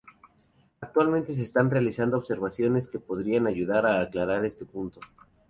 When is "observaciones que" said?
2.17-2.97